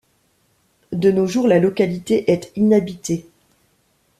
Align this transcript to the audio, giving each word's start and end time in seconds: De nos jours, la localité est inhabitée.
De 0.93 1.11
nos 1.11 1.27
jours, 1.27 1.47
la 1.47 1.59
localité 1.59 2.31
est 2.31 2.51
inhabitée. 2.55 3.27